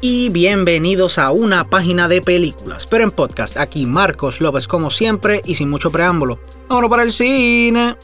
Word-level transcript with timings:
y 0.00 0.28
bienvenidos 0.30 1.18
a 1.18 1.30
una 1.30 1.68
página 1.68 2.08
de 2.08 2.20
películas, 2.20 2.86
pero 2.86 3.04
en 3.04 3.10
podcast. 3.10 3.56
Aquí 3.56 3.86
Marcos 3.86 4.40
López 4.40 4.66
como 4.66 4.90
siempre 4.90 5.40
y 5.44 5.54
sin 5.54 5.70
mucho 5.70 5.90
preámbulo. 5.90 6.40
Vámonos 6.68 6.90
para 6.90 7.02
el 7.02 7.12
cine. 7.12 7.96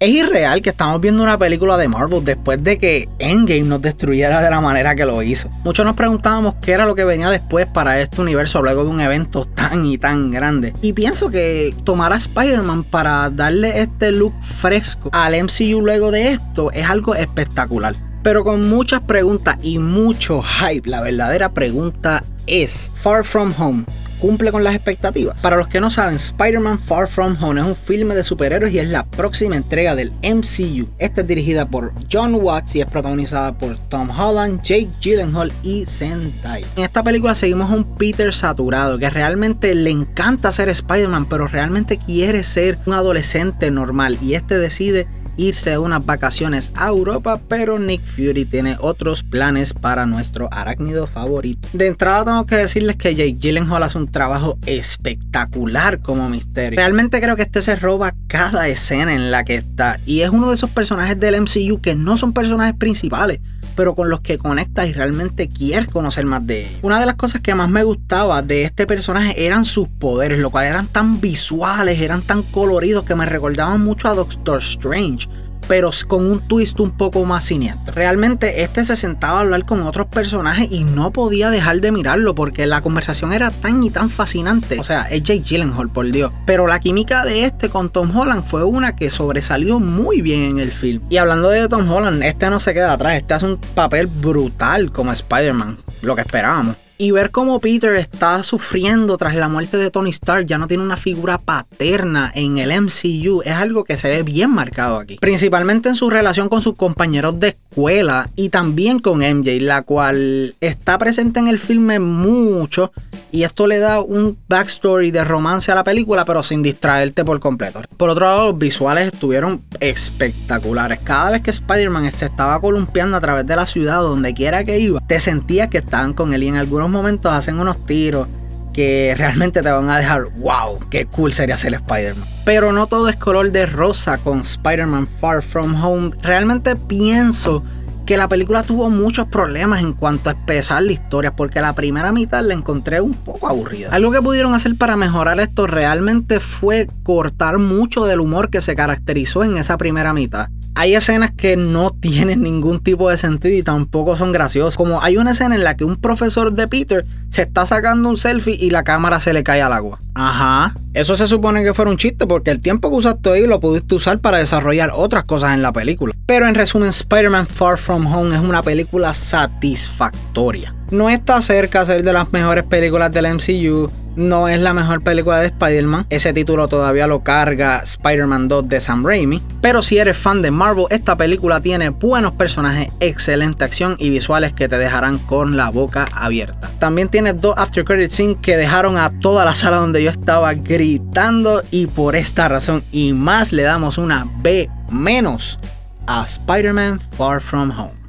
Es 0.00 0.10
irreal 0.10 0.60
que 0.60 0.70
estamos 0.70 1.00
viendo 1.00 1.22
una 1.22 1.38
película 1.38 1.78
de 1.78 1.88
Marvel 1.88 2.24
después 2.24 2.62
de 2.62 2.78
que 2.78 3.08
Endgame 3.18 3.62
nos 3.62 3.80
destruyera 3.80 4.42
de 4.42 4.50
la 4.50 4.60
manera 4.60 4.94
que 4.94 5.06
lo 5.06 5.22
hizo. 5.22 5.48
Muchos 5.64 5.86
nos 5.86 5.96
preguntábamos 5.96 6.56
qué 6.62 6.72
era 6.72 6.84
lo 6.84 6.94
que 6.94 7.04
venía 7.04 7.30
después 7.30 7.66
para 7.66 8.00
este 8.00 8.20
universo 8.20 8.60
luego 8.60 8.84
de 8.84 8.90
un 8.90 9.00
evento 9.00 9.46
tan 9.46 9.86
y 9.86 9.96
tan 9.96 10.30
grande. 10.30 10.74
Y 10.82 10.92
pienso 10.92 11.30
que 11.30 11.74
tomar 11.84 12.12
a 12.12 12.16
Spider-Man 12.16 12.84
para 12.84 13.30
darle 13.30 13.80
este 13.80 14.12
look 14.12 14.34
fresco 14.42 15.08
al 15.12 15.42
MCU 15.42 15.80
luego 15.80 16.10
de 16.10 16.32
esto 16.32 16.70
es 16.72 16.86
algo 16.86 17.14
espectacular 17.14 17.94
pero 18.24 18.42
con 18.42 18.68
muchas 18.68 19.02
preguntas 19.02 19.58
y 19.62 19.78
mucho 19.78 20.42
hype. 20.42 20.88
La 20.88 21.02
verdadera 21.02 21.52
pregunta 21.52 22.24
es, 22.46 22.90
Far 22.96 23.24
From 23.24 23.54
Home 23.58 23.84
cumple 24.18 24.50
con 24.50 24.64
las 24.64 24.74
expectativas. 24.74 25.42
Para 25.42 25.56
los 25.56 25.68
que 25.68 25.82
no 25.82 25.90
saben, 25.90 26.16
Spider-Man 26.16 26.78
Far 26.78 27.06
From 27.06 27.36
Home 27.42 27.60
es 27.60 27.66
un 27.66 27.76
filme 27.76 28.14
de 28.14 28.24
superhéroes 28.24 28.72
y 28.72 28.78
es 28.78 28.88
la 28.88 29.04
próxima 29.04 29.54
entrega 29.54 29.94
del 29.94 30.12
MCU. 30.22 30.88
Esta 30.98 31.20
es 31.20 31.26
dirigida 31.26 31.68
por 31.68 31.92
John 32.10 32.34
Watts 32.36 32.76
y 32.76 32.80
es 32.80 32.90
protagonizada 32.90 33.58
por 33.58 33.76
Tom 33.90 34.08
Holland, 34.08 34.62
Jake 34.62 34.88
Gyllenhaal 35.02 35.52
y 35.62 35.84
Zendaya. 35.84 36.66
En 36.76 36.84
esta 36.84 37.02
película 37.02 37.34
seguimos 37.34 37.70
a 37.70 37.74
un 37.74 37.84
Peter 37.84 38.32
saturado 38.32 38.98
que 38.98 39.10
realmente 39.10 39.74
le 39.74 39.90
encanta 39.90 40.54
ser 40.54 40.70
Spider-Man, 40.70 41.26
pero 41.26 41.46
realmente 41.46 41.98
quiere 41.98 42.44
ser 42.44 42.78
un 42.86 42.94
adolescente 42.94 43.70
normal 43.70 44.16
y 44.22 44.32
este 44.32 44.56
decide 44.56 45.06
irse 45.36 45.78
unas 45.78 46.04
vacaciones 46.04 46.72
a 46.74 46.88
Europa, 46.88 47.40
pero 47.48 47.78
Nick 47.78 48.04
Fury 48.04 48.44
tiene 48.44 48.76
otros 48.80 49.22
planes 49.22 49.74
para 49.74 50.06
nuestro 50.06 50.48
arácnido 50.52 51.06
favorito. 51.06 51.68
De 51.72 51.86
entrada 51.86 52.24
tengo 52.24 52.46
que 52.46 52.56
decirles 52.56 52.96
que 52.96 53.14
Jake 53.14 53.36
Gyllenhaal 53.38 53.82
hace 53.82 53.98
un 53.98 54.10
trabajo 54.10 54.58
espectacular 54.66 56.00
como 56.00 56.28
misterio. 56.28 56.76
Realmente 56.76 57.20
creo 57.20 57.36
que 57.36 57.42
este 57.42 57.62
se 57.62 57.76
roba 57.76 58.14
cada 58.26 58.68
escena 58.68 59.14
en 59.14 59.30
la 59.30 59.44
que 59.44 59.56
está 59.56 60.00
y 60.06 60.20
es 60.20 60.30
uno 60.30 60.48
de 60.48 60.54
esos 60.54 60.70
personajes 60.70 61.18
del 61.18 61.40
MCU 61.40 61.80
que 61.80 61.94
no 61.94 62.16
son 62.18 62.32
personajes 62.32 62.74
principales 62.74 63.40
pero 63.74 63.94
con 63.94 64.10
los 64.10 64.20
que 64.20 64.38
conectas 64.38 64.88
y 64.88 64.92
realmente 64.92 65.48
quieres 65.48 65.88
conocer 65.88 66.24
más 66.26 66.46
de 66.46 66.60
ellos. 66.60 66.78
Una 66.82 67.00
de 67.00 67.06
las 67.06 67.16
cosas 67.16 67.40
que 67.40 67.54
más 67.54 67.68
me 67.68 67.82
gustaba 67.82 68.42
de 68.42 68.64
este 68.64 68.86
personaje 68.86 69.46
eran 69.46 69.64
sus 69.64 69.88
poderes, 69.88 70.38
lo 70.38 70.50
cual 70.50 70.66
eran 70.66 70.86
tan 70.86 71.20
visuales, 71.20 72.00
eran 72.00 72.22
tan 72.22 72.42
coloridos 72.42 73.04
que 73.04 73.14
me 73.14 73.26
recordaban 73.26 73.82
mucho 73.82 74.08
a 74.08 74.14
Doctor 74.14 74.58
Strange 74.58 75.28
pero 75.68 75.90
con 76.06 76.26
un 76.26 76.40
twist 76.40 76.80
un 76.80 76.90
poco 76.90 77.24
más 77.24 77.44
siniestro. 77.44 77.94
Realmente 77.94 78.62
este 78.62 78.84
se 78.84 78.96
sentaba 78.96 79.38
a 79.38 79.40
hablar 79.42 79.64
con 79.64 79.82
otros 79.82 80.06
personajes 80.06 80.68
y 80.70 80.84
no 80.84 81.12
podía 81.12 81.50
dejar 81.50 81.80
de 81.80 81.92
mirarlo 81.92 82.34
porque 82.34 82.66
la 82.66 82.80
conversación 82.80 83.32
era 83.32 83.50
tan 83.50 83.82
y 83.82 83.90
tan 83.90 84.10
fascinante. 84.10 84.80
O 84.80 84.84
sea, 84.84 85.02
es 85.02 85.22
Jake 85.22 85.42
Gyllenhaal, 85.44 85.90
por 85.90 86.10
Dios. 86.10 86.32
Pero 86.46 86.66
la 86.66 86.80
química 86.80 87.24
de 87.24 87.44
este 87.44 87.68
con 87.68 87.90
Tom 87.90 88.16
Holland 88.16 88.44
fue 88.44 88.64
una 88.64 88.96
que 88.96 89.10
sobresalió 89.10 89.80
muy 89.80 90.22
bien 90.22 90.42
en 90.42 90.58
el 90.58 90.72
film. 90.72 91.02
Y 91.10 91.18
hablando 91.18 91.48
de 91.48 91.68
Tom 91.68 91.90
Holland, 91.90 92.22
este 92.22 92.50
no 92.50 92.60
se 92.60 92.74
queda 92.74 92.92
atrás, 92.92 93.16
este 93.16 93.34
hace 93.34 93.46
un 93.46 93.58
papel 93.74 94.06
brutal 94.06 94.92
como 94.92 95.12
Spider-Man, 95.12 95.78
lo 96.02 96.14
que 96.14 96.22
esperábamos 96.22 96.83
y 96.96 97.10
ver 97.10 97.30
cómo 97.30 97.60
Peter 97.60 97.94
está 97.96 98.42
sufriendo 98.42 99.16
tras 99.18 99.34
la 99.34 99.48
muerte 99.48 99.76
de 99.76 99.90
Tony 99.90 100.10
Stark, 100.10 100.46
ya 100.46 100.58
no 100.58 100.68
tiene 100.68 100.82
una 100.82 100.96
figura 100.96 101.38
paterna 101.38 102.30
en 102.34 102.58
el 102.58 102.70
MCU, 102.82 103.42
es 103.44 103.52
algo 103.52 103.84
que 103.84 103.98
se 103.98 104.08
ve 104.08 104.22
bien 104.22 104.50
marcado 104.50 104.98
aquí. 104.98 105.16
Principalmente 105.20 105.88
en 105.88 105.96
su 105.96 106.10
relación 106.10 106.48
con 106.48 106.62
sus 106.62 106.76
compañeros 106.76 107.38
de 107.40 107.48
escuela 107.48 108.28
y 108.36 108.50
también 108.50 108.98
con 108.98 109.18
MJ, 109.18 109.60
la 109.60 109.82
cual 109.82 110.54
está 110.60 110.98
presente 110.98 111.40
en 111.40 111.48
el 111.48 111.58
filme 111.58 111.98
mucho 111.98 112.92
y 113.34 113.42
esto 113.42 113.66
le 113.66 113.80
da 113.80 114.00
un 114.00 114.38
backstory 114.48 115.10
de 115.10 115.24
romance 115.24 115.72
a 115.72 115.74
la 115.74 115.82
película, 115.82 116.24
pero 116.24 116.44
sin 116.44 116.62
distraerte 116.62 117.24
por 117.24 117.40
completo. 117.40 117.82
Por 117.96 118.10
otro 118.10 118.26
lado, 118.26 118.52
los 118.52 118.58
visuales 118.58 119.12
estuvieron 119.12 119.60
espectaculares. 119.80 121.00
Cada 121.02 121.30
vez 121.30 121.42
que 121.42 121.50
Spider-Man 121.50 122.12
se 122.12 122.26
estaba 122.26 122.60
columpiando 122.60 123.16
a 123.16 123.20
través 123.20 123.44
de 123.44 123.56
la 123.56 123.66
ciudad, 123.66 124.02
donde 124.02 124.34
quiera 124.34 124.64
que 124.64 124.78
iba, 124.78 125.00
te 125.00 125.18
sentías 125.18 125.66
que 125.66 125.78
estaban 125.78 126.12
con 126.12 126.32
él 126.32 126.44
y 126.44 126.48
en 126.48 126.56
algunos 126.56 126.83
momentos 126.90 127.32
hacen 127.32 127.58
unos 127.58 127.84
tiros 127.86 128.28
que 128.74 129.14
realmente 129.16 129.62
te 129.62 129.70
van 129.70 129.88
a 129.88 129.98
dejar, 129.98 130.24
wow, 130.38 130.78
qué 130.90 131.06
cool 131.06 131.32
sería 131.32 131.56
ser 131.56 131.74
Spider-Man. 131.74 132.28
Pero 132.44 132.72
no 132.72 132.86
todo 132.86 133.08
es 133.08 133.16
color 133.16 133.52
de 133.52 133.66
rosa 133.66 134.18
con 134.18 134.40
Spider-Man 134.40 135.06
Far 135.20 135.42
From 135.42 135.82
Home. 135.82 136.10
Realmente 136.20 136.74
pienso 136.74 137.64
que 138.04 138.16
la 138.18 138.28
película 138.28 138.62
tuvo 138.62 138.90
muchos 138.90 139.28
problemas 139.28 139.80
en 139.80 139.92
cuanto 139.92 140.28
a 140.28 140.32
empezar 140.32 140.82
la 140.82 140.92
historia, 140.92 141.34
porque 141.34 141.60
la 141.60 141.72
primera 141.72 142.12
mitad 142.12 142.42
la 142.42 142.52
encontré 142.52 143.00
un 143.00 143.14
poco 143.14 143.48
aburrida. 143.48 143.90
Algo 143.92 144.10
que 144.10 144.20
pudieron 144.20 144.52
hacer 144.54 144.76
para 144.76 144.96
mejorar 144.96 145.40
esto 145.40 145.66
realmente 145.66 146.40
fue 146.40 146.88
cortar 147.02 147.58
mucho 147.58 148.04
del 148.04 148.20
humor 148.20 148.50
que 148.50 148.60
se 148.60 148.74
caracterizó 148.74 149.44
en 149.44 149.56
esa 149.56 149.78
primera 149.78 150.12
mitad 150.12 150.48
hay 150.74 150.94
escenas 150.94 151.32
que 151.32 151.56
no 151.56 151.90
tienen 152.00 152.42
ningún 152.42 152.80
tipo 152.80 153.10
de 153.10 153.16
sentido 153.16 153.56
y 153.56 153.62
tampoco 153.62 154.16
son 154.16 154.32
graciosas. 154.32 154.76
Como 154.76 155.02
hay 155.02 155.16
una 155.16 155.32
escena 155.32 155.54
en 155.54 155.64
la 155.64 155.76
que 155.76 155.84
un 155.84 155.96
profesor 155.96 156.52
de 156.52 156.68
Peter 156.68 157.04
se 157.28 157.42
está 157.42 157.66
sacando 157.66 158.08
un 158.08 158.16
selfie 158.16 158.56
y 158.58 158.70
la 158.70 158.84
cámara 158.84 159.20
se 159.20 159.32
le 159.32 159.42
cae 159.42 159.62
al 159.62 159.72
agua. 159.72 159.98
Ajá. 160.14 160.74
Eso 160.92 161.16
se 161.16 161.26
supone 161.26 161.64
que 161.64 161.74
fuera 161.74 161.90
un 161.90 161.96
chiste 161.96 162.26
porque 162.26 162.50
el 162.50 162.60
tiempo 162.60 162.90
que 162.90 162.96
usaste 162.96 163.30
ahí 163.30 163.46
lo 163.46 163.60
pudiste 163.60 163.94
usar 163.94 164.20
para 164.20 164.38
desarrollar 164.38 164.90
otras 164.94 165.24
cosas 165.24 165.54
en 165.54 165.62
la 165.62 165.72
película. 165.72 166.14
Pero 166.26 166.46
en 166.46 166.54
resumen, 166.54 166.90
Spider-Man 166.90 167.46
Far 167.46 167.78
From 167.78 168.06
Home 168.06 168.34
es 168.34 168.40
una 168.40 168.62
película 168.62 169.12
satisfactoria. 169.12 170.74
No 170.94 171.10
está 171.10 171.42
cerca 171.42 171.80
de 171.80 171.86
ser 171.86 172.04
de 172.04 172.12
las 172.12 172.32
mejores 172.32 172.62
películas 172.62 173.10
del 173.10 173.26
MCU 173.34 173.90
no 174.14 174.46
es 174.46 174.60
la 174.60 174.72
mejor 174.72 175.02
película 175.02 175.40
de 175.40 175.46
Spider-Man. 175.46 176.06
Ese 176.08 176.32
título 176.32 176.68
todavía 176.68 177.08
lo 177.08 177.24
carga 177.24 177.80
Spider-Man 177.82 178.46
2 178.46 178.68
de 178.68 178.80
Sam 178.80 179.04
Raimi. 179.04 179.42
Pero 179.60 179.82
si 179.82 179.98
eres 179.98 180.16
fan 180.16 180.40
de 180.40 180.52
Marvel, 180.52 180.86
esta 180.90 181.16
película 181.16 181.60
tiene 181.60 181.88
buenos 181.88 182.34
personajes, 182.34 182.92
excelente 183.00 183.64
acción 183.64 183.96
y 183.98 184.10
visuales 184.10 184.52
que 184.52 184.68
te 184.68 184.78
dejarán 184.78 185.18
con 185.18 185.56
la 185.56 185.70
boca 185.70 186.06
abierta. 186.14 186.70
También 186.78 187.08
tiene 187.08 187.32
dos 187.32 187.54
after 187.56 187.84
credit 187.84 188.12
scenes 188.12 188.36
que 188.40 188.56
dejaron 188.56 188.96
a 188.96 189.18
toda 189.18 189.44
la 189.44 189.56
sala 189.56 189.78
donde 189.78 190.00
yo 190.00 190.12
estaba 190.12 190.54
gritando 190.54 191.60
y 191.72 191.88
por 191.88 192.14
esta 192.14 192.46
razón 192.46 192.84
y 192.92 193.14
más 193.14 193.52
le 193.52 193.64
damos 193.64 193.98
una 193.98 194.28
B 194.42 194.70
menos 194.92 195.58
a 196.06 196.24
Spider-Man 196.24 197.00
Far 197.16 197.40
From 197.40 197.72
Home. 197.76 198.03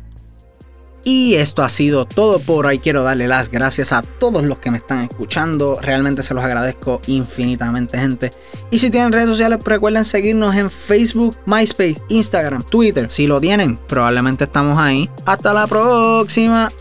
Y 1.08 1.36
esto 1.36 1.62
ha 1.62 1.70
sido 1.70 2.06
todo 2.06 2.40
por 2.40 2.66
hoy. 2.66 2.80
Quiero 2.80 3.04
darle 3.04 3.28
las 3.28 3.52
gracias 3.52 3.92
a 3.92 4.02
todos 4.02 4.44
los 4.44 4.58
que 4.58 4.72
me 4.72 4.78
están 4.78 5.02
escuchando. 5.02 5.78
Realmente 5.80 6.24
se 6.24 6.34
los 6.34 6.44
agradezco 6.44 7.00
infinitamente, 7.06 8.00
gente. 8.00 8.32
Y 8.72 8.80
si 8.80 8.90
tienen 8.90 9.14
redes 9.14 9.30
sociales, 9.30 9.60
recuerden 9.64 10.04
seguirnos 10.04 10.56
en 10.56 10.72
Facebook, 10.72 11.38
MySpace, 11.46 12.02
Instagram, 12.10 12.64
Twitter. 12.64 13.12
Si 13.12 13.28
lo 13.28 13.40
tienen, 13.40 13.78
probablemente 13.78 14.46
estamos 14.46 14.80
ahí. 14.80 15.08
Hasta 15.28 15.54
la 15.54 15.68
próxima. 15.68 16.74